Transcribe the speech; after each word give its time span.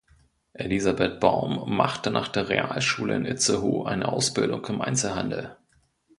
Elisabeth 0.53 1.19
Baum 1.19 1.75
machte 1.77 2.09
nach 2.09 2.27
der 2.27 2.49
Realschule 2.49 3.13
in 3.15 3.23
Itzehoe 3.25 3.85
eine 3.87 4.07
Ausbildung 4.07 4.65
im 4.65 4.81
Einzelhandel. 4.81 5.57